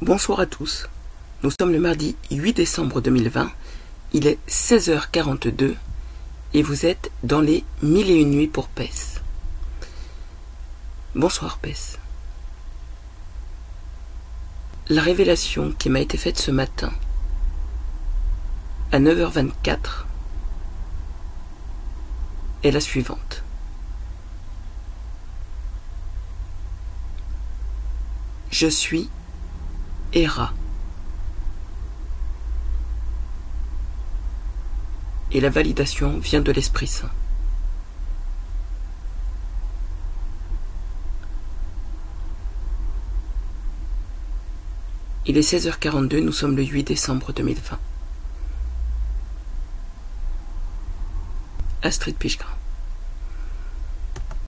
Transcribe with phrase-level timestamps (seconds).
[0.00, 0.88] Bonsoir à tous.
[1.42, 3.50] Nous sommes le mardi 8 décembre 2020.
[4.12, 5.74] Il est 16h42
[6.54, 9.20] et vous êtes dans les mille et une nuits pour PES.
[11.16, 11.98] Bonsoir PES.
[14.88, 16.92] La révélation qui m'a été faite ce matin
[18.92, 20.04] à 9h24
[22.62, 23.42] est la suivante.
[28.52, 29.10] Je suis
[30.12, 30.54] Héra.
[35.30, 37.10] Et la validation vient de l'Esprit Saint.
[45.26, 47.78] Il est 16h42, nous sommes le 8 décembre 2020.
[51.82, 52.57] Astrid Pichgra.